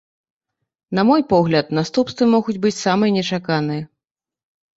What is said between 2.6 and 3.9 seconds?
самыя нечаканыя.